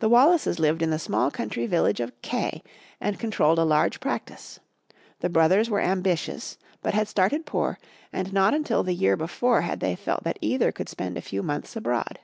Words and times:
The 0.00 0.08
Wallaces 0.08 0.58
lived 0.58 0.82
in 0.82 0.90
the 0.90 0.98
small 0.98 1.30
country 1.30 1.64
village 1.64 2.00
of 2.00 2.20
K 2.20 2.64
and 3.00 3.16
controlled 3.16 3.60
a 3.60 3.64
large 3.64 4.00
practice. 4.00 4.58
The 5.20 5.28
brothers 5.28 5.70
were 5.70 5.78
ambitious, 5.78 6.58
but 6.82 6.94
had 6.94 7.06
started 7.06 7.46
poor, 7.46 7.78
and 8.12 8.32
not 8.32 8.54
until 8.54 8.82
the 8.82 8.92
year 8.92 9.16
before 9.16 9.60
had 9.60 9.78
they 9.78 9.94
felt 9.94 10.24
that 10.24 10.40
either 10.40 10.72
could 10.72 10.88
spend 10.88 11.16
a 11.16 11.22
few 11.22 11.44
months 11.44 11.76
abroad. 11.76 12.18